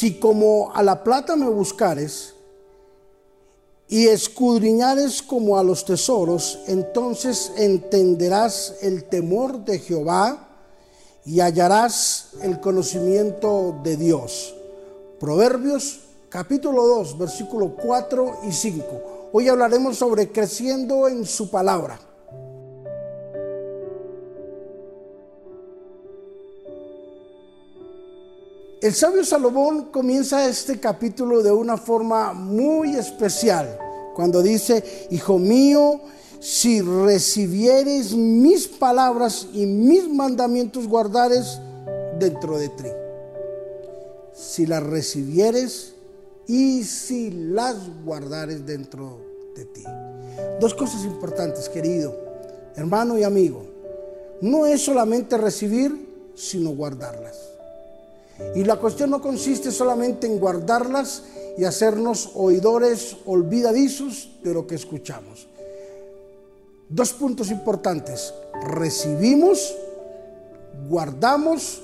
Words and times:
si 0.00 0.14
como 0.14 0.72
a 0.74 0.82
la 0.82 1.04
plata 1.04 1.36
me 1.36 1.50
buscares 1.50 2.32
y 3.86 4.06
escudriñares 4.06 5.20
como 5.20 5.58
a 5.58 5.62
los 5.62 5.84
tesoros, 5.84 6.60
entonces 6.68 7.52
entenderás 7.58 8.76
el 8.80 9.04
temor 9.04 9.62
de 9.62 9.78
Jehová 9.78 10.48
y 11.26 11.40
hallarás 11.40 12.28
el 12.40 12.60
conocimiento 12.60 13.78
de 13.82 13.98
Dios. 13.98 14.54
Proverbios 15.18 16.00
capítulo 16.30 16.86
2, 16.86 17.18
versículo 17.18 17.76
4 17.76 18.38
y 18.48 18.52
5. 18.52 19.28
Hoy 19.34 19.48
hablaremos 19.48 19.98
sobre 19.98 20.32
creciendo 20.32 21.08
en 21.08 21.26
su 21.26 21.50
palabra. 21.50 22.00
El 28.80 28.94
sabio 28.94 29.24
Salomón 29.24 29.86
comienza 29.92 30.48
este 30.48 30.80
capítulo 30.80 31.42
de 31.42 31.52
una 31.52 31.76
forma 31.76 32.32
muy 32.32 32.96
especial, 32.96 33.78
cuando 34.14 34.42
dice, 34.42 35.08
Hijo 35.10 35.38
mío, 35.38 36.00
si 36.40 36.80
recibieres 36.80 38.14
mis 38.14 38.66
palabras 38.66 39.48
y 39.52 39.66
mis 39.66 40.08
mandamientos 40.08 40.88
guardares 40.88 41.58
dentro 42.18 42.58
de 42.58 42.68
ti. 42.70 42.88
Si 44.32 44.64
las 44.64 44.82
recibieres 44.82 45.92
y 46.46 46.84
si 46.84 47.30
las 47.30 47.76
guardares 48.04 48.64
dentro 48.64 49.18
de 49.54 49.66
ti. 49.66 49.84
Dos 50.58 50.74
cosas 50.74 51.04
importantes, 51.04 51.68
querido 51.68 52.30
hermano 52.76 53.18
y 53.18 53.24
amigo. 53.24 53.64
No 54.40 54.66
es 54.66 54.82
solamente 54.82 55.36
recibir, 55.36 56.32
sino 56.34 56.70
guardarlas. 56.70 57.36
Y 58.54 58.64
la 58.64 58.76
cuestión 58.76 59.10
no 59.10 59.20
consiste 59.20 59.70
solamente 59.70 60.26
en 60.26 60.38
guardarlas 60.38 61.22
y 61.56 61.64
hacernos 61.64 62.30
oidores 62.34 63.16
olvidadizos 63.26 64.30
de 64.42 64.54
lo 64.54 64.66
que 64.66 64.74
escuchamos. 64.74 65.46
Dos 66.88 67.12
puntos 67.12 67.50
importantes. 67.50 68.34
Recibimos, 68.66 69.74
guardamos 70.88 71.82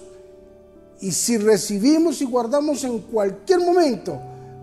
y 1.00 1.12
si 1.12 1.38
recibimos 1.38 2.20
y 2.22 2.24
guardamos 2.24 2.84
en 2.84 3.00
cualquier 3.00 3.60
momento, 3.60 4.18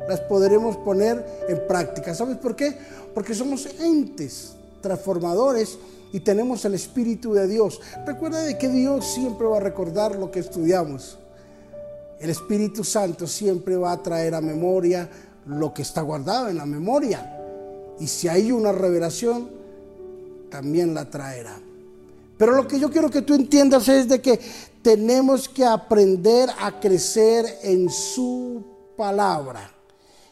las 0.07 0.19
podremos 0.21 0.77
poner 0.77 1.23
en 1.47 1.65
práctica. 1.67 2.13
¿Sabes 2.13 2.37
por 2.37 2.55
qué? 2.55 2.75
Porque 3.13 3.33
somos 3.33 3.67
entes 3.79 4.53
transformadores 4.81 5.77
y 6.11 6.19
tenemos 6.19 6.65
el 6.65 6.73
Espíritu 6.73 7.33
de 7.33 7.47
Dios. 7.47 7.79
Recuerda 8.05 8.41
de 8.43 8.57
que 8.57 8.69
Dios 8.69 9.05
siempre 9.05 9.47
va 9.47 9.57
a 9.57 9.61
recordar 9.61 10.15
lo 10.15 10.29
que 10.29 10.39
estudiamos. 10.39 11.17
El 12.19 12.29
Espíritu 12.29 12.83
Santo 12.83 13.27
siempre 13.27 13.75
va 13.75 13.91
a 13.91 14.01
traer 14.01 14.35
a 14.35 14.41
memoria 14.41 15.09
lo 15.45 15.73
que 15.73 15.81
está 15.81 16.01
guardado 16.01 16.49
en 16.49 16.57
la 16.57 16.65
memoria. 16.65 17.39
Y 17.99 18.07
si 18.07 18.27
hay 18.27 18.51
una 18.51 18.71
revelación, 18.71 19.49
también 20.49 20.93
la 20.93 21.09
traerá. 21.09 21.59
Pero 22.37 22.55
lo 22.55 22.67
que 22.67 22.79
yo 22.79 22.89
quiero 22.89 23.09
que 23.09 23.21
tú 23.21 23.33
entiendas 23.33 23.87
es 23.87 24.07
de 24.07 24.21
que 24.21 24.39
tenemos 24.81 25.47
que 25.47 25.65
aprender 25.65 26.49
a 26.59 26.79
crecer 26.79 27.45
en 27.63 27.89
su 27.89 28.63
palabra, 28.97 29.71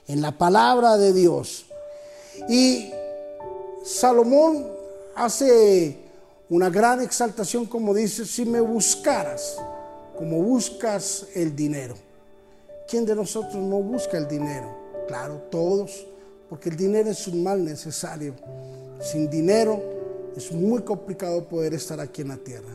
en 0.08 0.22
la 0.22 0.38
palabra 0.38 0.98
de 0.98 1.14
Dios. 1.14 1.66
Y 2.50 2.92
Salomón 3.84 4.68
hace 5.16 5.98
una 6.50 6.70
gran 6.70 7.02
exaltación 7.02 7.66
como 7.66 7.94
dice, 7.94 8.26
si 8.26 8.46
me 8.46 8.60
buscaras, 8.60 9.58
como 10.22 10.40
buscas 10.44 11.26
el 11.34 11.56
dinero. 11.56 11.96
¿Quién 12.88 13.08
de 13.08 13.16
nosotros 13.16 13.56
no 13.56 13.82
busca 13.82 14.20
el 14.20 14.28
dinero? 14.28 14.68
Claro, 15.08 15.48
todos, 15.50 16.06
porque 16.48 16.70
el 16.70 16.78
dinero 16.78 17.10
es 17.10 17.28
un 17.28 17.42
mal 17.42 17.66
necesario. 17.66 18.36
Sin 19.02 19.32
dinero 19.32 19.82
es 20.38 20.52
muy 20.52 20.84
complicado 20.84 21.44
poder 21.50 21.74
estar 21.74 22.00
aquí 22.00 22.22
en 22.22 22.28
la 22.28 22.38
tierra. 22.38 22.70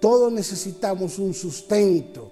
Todos 0.00 0.32
necesitamos 0.32 1.18
un 1.18 1.34
sustento 1.34 2.30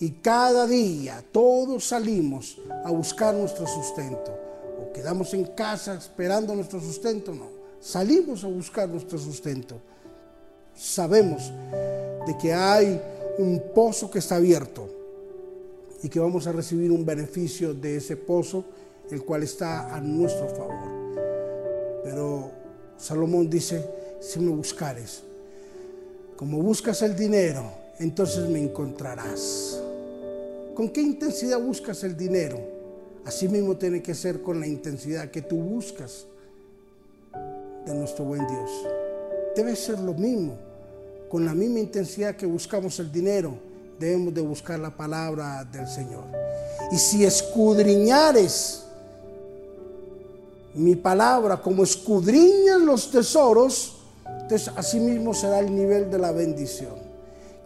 y 0.00 0.12
cada 0.12 0.66
día 0.66 1.22
todos 1.30 1.84
salimos 1.84 2.56
a 2.86 2.90
buscar 2.90 3.34
nuestro 3.34 3.66
sustento. 3.66 4.32
O 4.80 4.90
quedamos 4.94 5.34
en 5.34 5.44
casa 5.44 5.96
esperando 5.96 6.54
nuestro 6.54 6.80
sustento, 6.80 7.34
no. 7.34 7.48
Salimos 7.78 8.42
a 8.42 8.46
buscar 8.46 8.88
nuestro 8.88 9.18
sustento. 9.18 9.76
Sabemos 10.74 11.52
de 12.26 12.38
que 12.38 12.54
hay 12.54 12.98
un 13.38 13.62
pozo 13.74 14.10
que 14.10 14.18
está 14.18 14.36
abierto 14.36 14.88
y 16.02 16.08
que 16.08 16.20
vamos 16.20 16.46
a 16.46 16.52
recibir 16.52 16.90
un 16.90 17.04
beneficio 17.04 17.74
de 17.74 17.96
ese 17.96 18.16
pozo, 18.16 18.64
el 19.10 19.24
cual 19.24 19.42
está 19.42 19.94
a 19.94 20.00
nuestro 20.00 20.48
favor. 20.48 20.90
Pero 22.02 22.50
Salomón 22.96 23.48
dice, 23.48 23.84
si 24.20 24.40
me 24.40 24.50
buscares, 24.50 25.22
como 26.36 26.60
buscas 26.60 27.02
el 27.02 27.14
dinero, 27.14 27.70
entonces 27.98 28.48
me 28.48 28.60
encontrarás. 28.60 29.80
¿Con 30.74 30.88
qué 30.88 31.02
intensidad 31.02 31.60
buscas 31.60 32.02
el 32.02 32.16
dinero? 32.16 32.58
Así 33.24 33.48
mismo 33.48 33.76
tiene 33.76 34.02
que 34.02 34.14
ser 34.14 34.42
con 34.42 34.58
la 34.58 34.66
intensidad 34.66 35.30
que 35.30 35.42
tú 35.42 35.56
buscas 35.56 36.26
de 37.86 37.94
nuestro 37.94 38.24
buen 38.24 38.46
Dios. 38.46 38.70
Debe 39.54 39.76
ser 39.76 40.00
lo 40.00 40.14
mismo 40.14 40.71
con 41.32 41.46
la 41.46 41.54
misma 41.54 41.78
intensidad 41.78 42.36
que 42.36 42.44
buscamos 42.44 42.98
el 42.98 43.10
dinero, 43.10 43.54
debemos 43.98 44.34
de 44.34 44.42
buscar 44.42 44.78
la 44.78 44.94
palabra 44.94 45.64
del 45.64 45.88
Señor. 45.88 46.24
Y 46.90 46.98
si 46.98 47.24
escudriñares 47.24 48.82
mi 50.74 50.94
palabra 50.94 51.56
como 51.56 51.84
escudriñan 51.84 52.84
los 52.84 53.10
tesoros, 53.10 53.96
entonces 54.42 54.70
así 54.76 55.00
mismo 55.00 55.32
será 55.32 55.60
el 55.60 55.74
nivel 55.74 56.10
de 56.10 56.18
la 56.18 56.32
bendición. 56.32 56.96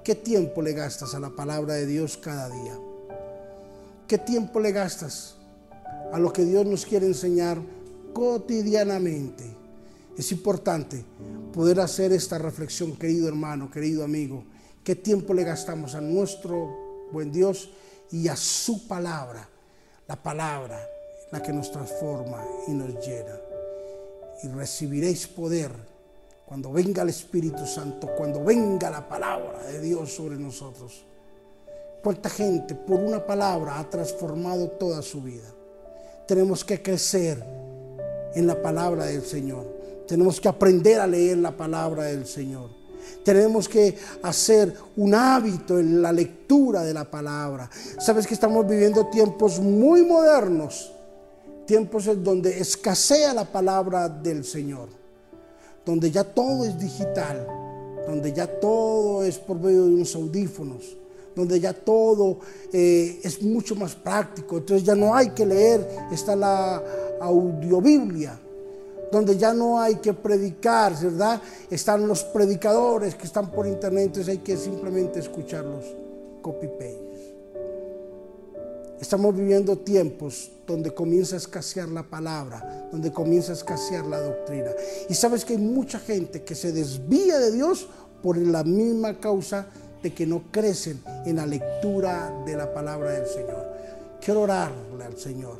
¿Qué 0.04 0.14
tiempo 0.14 0.62
le 0.62 0.72
gastas 0.72 1.16
a 1.16 1.18
la 1.18 1.30
palabra 1.30 1.74
de 1.74 1.86
Dios 1.86 2.16
cada 2.16 2.48
día? 2.48 2.78
¿Qué 4.06 4.16
tiempo 4.16 4.60
le 4.60 4.70
gastas 4.70 5.34
a 6.12 6.20
lo 6.20 6.32
que 6.32 6.44
Dios 6.44 6.64
nos 6.66 6.86
quiere 6.86 7.06
enseñar 7.06 7.58
cotidianamente? 8.12 9.42
Es 10.16 10.30
importante 10.30 11.04
poder 11.56 11.80
hacer 11.80 12.12
esta 12.12 12.36
reflexión, 12.36 12.94
querido 12.96 13.28
hermano, 13.28 13.70
querido 13.70 14.04
amigo. 14.04 14.44
¿Qué 14.84 14.94
tiempo 14.94 15.32
le 15.32 15.42
gastamos 15.42 15.94
a 15.94 16.02
nuestro 16.02 17.08
buen 17.10 17.32
Dios 17.32 17.70
y 18.10 18.28
a 18.28 18.36
su 18.36 18.86
palabra? 18.86 19.48
La 20.06 20.22
palabra, 20.22 20.78
la 21.32 21.42
que 21.42 21.54
nos 21.54 21.72
transforma 21.72 22.44
y 22.68 22.72
nos 22.72 22.88
llena. 23.06 23.40
Y 24.42 24.48
recibiréis 24.48 25.26
poder 25.28 25.70
cuando 26.44 26.70
venga 26.72 27.00
el 27.00 27.08
Espíritu 27.08 27.64
Santo, 27.66 28.10
cuando 28.14 28.44
venga 28.44 28.90
la 28.90 29.08
palabra 29.08 29.62
de 29.62 29.80
Dios 29.80 30.12
sobre 30.12 30.36
nosotros. 30.36 31.06
¿Cuánta 32.02 32.28
gente 32.28 32.74
por 32.74 33.00
una 33.00 33.24
palabra 33.24 33.78
ha 33.78 33.88
transformado 33.88 34.72
toda 34.72 35.00
su 35.00 35.22
vida? 35.22 35.48
Tenemos 36.28 36.62
que 36.62 36.82
crecer 36.82 37.42
en 38.34 38.46
la 38.46 38.60
palabra 38.60 39.06
del 39.06 39.22
Señor. 39.22 39.75
Tenemos 40.06 40.40
que 40.40 40.48
aprender 40.48 41.00
a 41.00 41.06
leer 41.06 41.38
la 41.38 41.56
palabra 41.56 42.04
del 42.04 42.26
Señor. 42.26 42.70
Tenemos 43.24 43.68
que 43.68 43.96
hacer 44.22 44.72
un 44.96 45.14
hábito 45.14 45.78
en 45.78 46.00
la 46.00 46.12
lectura 46.12 46.82
de 46.82 46.94
la 46.94 47.04
palabra. 47.04 47.68
Sabes 47.98 48.26
que 48.26 48.34
estamos 48.34 48.66
viviendo 48.68 49.06
tiempos 49.06 49.58
muy 49.58 50.04
modernos, 50.04 50.92
tiempos 51.66 52.06
en 52.06 52.22
donde 52.22 52.58
escasea 52.60 53.34
la 53.34 53.44
palabra 53.44 54.08
del 54.08 54.44
Señor, 54.44 54.88
donde 55.84 56.10
ya 56.10 56.22
todo 56.22 56.64
es 56.64 56.78
digital, 56.78 57.46
donde 58.06 58.32
ya 58.32 58.46
todo 58.46 59.24
es 59.24 59.38
por 59.38 59.58
medio 59.58 59.86
de 59.86 59.94
unos 59.94 60.14
audífonos, 60.14 60.96
donde 61.34 61.58
ya 61.58 61.72
todo 61.72 62.38
eh, 62.72 63.20
es 63.24 63.42
mucho 63.42 63.74
más 63.74 63.96
práctico. 63.96 64.58
Entonces 64.58 64.86
ya 64.86 64.94
no 64.94 65.14
hay 65.16 65.30
que 65.30 65.44
leer, 65.44 65.84
está 66.12 66.36
la 66.36 66.80
audiobiblia 67.20 68.38
donde 69.10 69.36
ya 69.36 69.52
no 69.52 69.80
hay 69.80 69.96
que 69.96 70.12
predicar, 70.12 70.98
¿verdad? 71.00 71.40
Están 71.70 72.06
los 72.06 72.24
predicadores 72.24 73.14
que 73.14 73.26
están 73.26 73.50
por 73.50 73.66
internet, 73.66 74.06
entonces 74.06 74.32
hay 74.32 74.38
que 74.38 74.56
simplemente 74.56 75.20
escucharlos, 75.20 75.84
copy-paste. 76.42 77.06
Estamos 79.00 79.36
viviendo 79.36 79.76
tiempos 79.76 80.50
donde 80.66 80.92
comienza 80.92 81.36
a 81.36 81.38
escasear 81.38 81.88
la 81.88 82.02
palabra, 82.02 82.88
donde 82.90 83.12
comienza 83.12 83.52
a 83.52 83.54
escasear 83.54 84.06
la 84.06 84.20
doctrina. 84.20 84.70
Y 85.08 85.14
sabes 85.14 85.44
que 85.44 85.52
hay 85.52 85.58
mucha 85.58 85.98
gente 85.98 86.42
que 86.42 86.54
se 86.54 86.72
desvía 86.72 87.38
de 87.38 87.52
Dios 87.52 87.88
por 88.22 88.38
la 88.38 88.64
misma 88.64 89.20
causa 89.20 89.66
de 90.02 90.14
que 90.14 90.26
no 90.26 90.44
crecen 90.50 91.02
en 91.26 91.36
la 91.36 91.46
lectura 91.46 92.42
de 92.46 92.56
la 92.56 92.72
palabra 92.72 93.10
del 93.10 93.26
Señor. 93.26 93.66
Quiero 94.20 94.42
orarle 94.42 95.04
al 95.04 95.18
Señor 95.18 95.58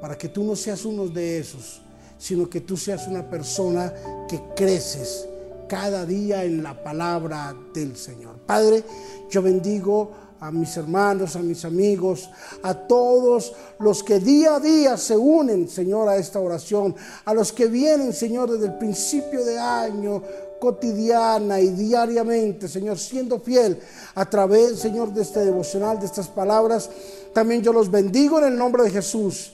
para 0.00 0.16
que 0.16 0.28
tú 0.28 0.42
no 0.42 0.56
seas 0.56 0.84
uno 0.84 1.06
de 1.08 1.38
esos 1.38 1.82
sino 2.20 2.48
que 2.48 2.60
tú 2.60 2.76
seas 2.76 3.08
una 3.08 3.28
persona 3.28 3.92
que 4.28 4.40
creces 4.54 5.26
cada 5.66 6.04
día 6.04 6.44
en 6.44 6.62
la 6.62 6.80
palabra 6.82 7.56
del 7.72 7.96
Señor. 7.96 8.36
Padre, 8.46 8.84
yo 9.30 9.40
bendigo 9.40 10.10
a 10.38 10.50
mis 10.50 10.76
hermanos, 10.76 11.36
a 11.36 11.40
mis 11.40 11.64
amigos, 11.64 12.28
a 12.62 12.74
todos 12.74 13.54
los 13.78 14.02
que 14.02 14.20
día 14.20 14.56
a 14.56 14.60
día 14.60 14.96
se 14.96 15.16
unen, 15.16 15.68
Señor, 15.68 16.08
a 16.08 16.16
esta 16.16 16.40
oración, 16.40 16.94
a 17.24 17.32
los 17.32 17.52
que 17.52 17.66
vienen, 17.66 18.12
Señor, 18.12 18.50
desde 18.50 18.66
el 18.66 18.78
principio 18.78 19.44
de 19.44 19.58
año, 19.58 20.22
cotidiana 20.58 21.58
y 21.58 21.68
diariamente, 21.68 22.68
Señor, 22.68 22.98
siendo 22.98 23.40
fiel 23.40 23.80
a 24.14 24.28
través, 24.28 24.78
Señor, 24.78 25.12
de 25.12 25.22
este 25.22 25.44
devocional, 25.44 25.98
de 25.98 26.06
estas 26.06 26.28
palabras. 26.28 26.90
También 27.32 27.62
yo 27.62 27.72
los 27.72 27.90
bendigo 27.90 28.38
en 28.38 28.44
el 28.44 28.58
nombre 28.58 28.82
de 28.82 28.90
Jesús 28.90 29.52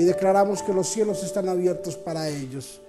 y 0.00 0.04
declaramos 0.04 0.62
que 0.62 0.72
los 0.72 0.88
cielos 0.88 1.22
están 1.22 1.48
abiertos 1.48 1.96
para 1.96 2.28
ellos. 2.28 2.80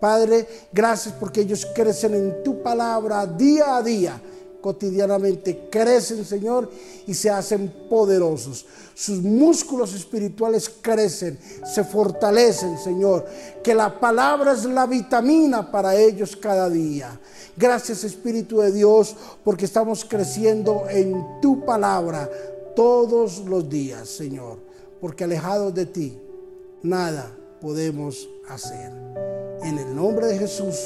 Padre, 0.00 0.46
gracias 0.72 1.14
porque 1.18 1.40
ellos 1.40 1.66
crecen 1.74 2.14
en 2.14 2.42
tu 2.42 2.62
palabra 2.62 3.26
día 3.26 3.76
a 3.76 3.82
día 3.82 4.20
cotidianamente 4.60 5.68
crecen, 5.70 6.24
Señor, 6.24 6.70
y 7.06 7.14
se 7.14 7.30
hacen 7.30 7.72
poderosos. 7.88 8.66
Sus 8.94 9.22
músculos 9.22 9.94
espirituales 9.94 10.68
crecen, 10.80 11.38
se 11.64 11.84
fortalecen, 11.84 12.76
Señor. 12.78 13.24
Que 13.62 13.74
la 13.74 13.98
palabra 13.98 14.52
es 14.52 14.64
la 14.64 14.86
vitamina 14.86 15.70
para 15.70 15.94
ellos 15.94 16.36
cada 16.36 16.68
día. 16.68 17.18
Gracias, 17.56 18.04
Espíritu 18.04 18.60
de 18.60 18.72
Dios, 18.72 19.16
porque 19.44 19.64
estamos 19.64 20.04
creciendo 20.04 20.84
en 20.88 21.40
tu 21.40 21.64
palabra 21.64 22.28
todos 22.74 23.38
los 23.40 23.68
días, 23.68 24.08
Señor. 24.08 24.58
Porque 25.00 25.24
alejados 25.24 25.72
de 25.74 25.86
ti, 25.86 26.18
nada 26.82 27.34
podemos 27.60 28.28
hacer. 28.48 28.92
En 29.62 29.78
el 29.78 29.94
nombre 29.94 30.26
de 30.26 30.38
Jesús, 30.38 30.76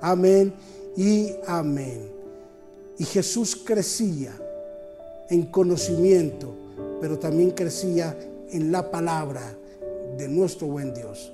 amén 0.00 0.52
y 0.96 1.30
amén. 1.46 2.10
Y 2.98 3.04
Jesús 3.04 3.56
crecía 3.64 4.32
en 5.30 5.46
conocimiento, 5.46 6.54
pero 7.00 7.18
también 7.18 7.52
crecía 7.52 8.16
en 8.50 8.70
la 8.70 8.90
palabra 8.90 9.56
de 10.18 10.28
nuestro 10.28 10.66
buen 10.66 10.92
Dios, 10.92 11.32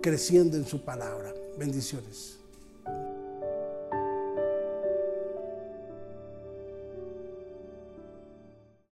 creciendo 0.00 0.56
en 0.56 0.66
su 0.66 0.84
palabra. 0.84 1.32
Bendiciones. 1.56 2.38